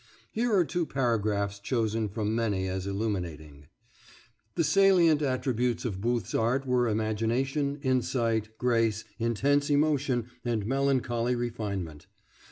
Here 0.31 0.51
are 0.51 0.65
two 0.65 0.87
paragraphs 0.87 1.59
chosen 1.59 2.09
from 2.09 2.33
many 2.33 2.65
as 2.67 2.87
illuminating: 2.87 3.67
"The 4.55 4.63
salient 4.63 5.21
attributes 5.21 5.85
of 5.85 6.01
Booth's 6.01 6.33
art 6.33 6.65
were 6.65 6.87
imagination, 6.89 7.77
insight, 7.83 8.57
grace, 8.57 9.05
intense 9.19 9.69
emotion, 9.69 10.31
and 10.43 10.65
melancholy 10.65 11.35
refinement. 11.35 12.07